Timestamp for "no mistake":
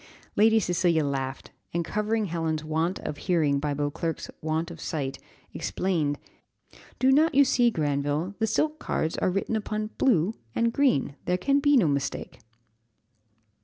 11.77-12.39